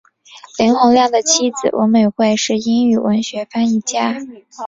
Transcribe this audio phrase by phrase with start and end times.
[0.57, 4.17] 林洪亮的妻子文美惠是英语文学翻译家。